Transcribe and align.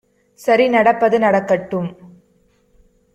சரி 0.39 0.65
நடப்பது 0.69 1.19
நடக்கட்டும் 1.19 1.89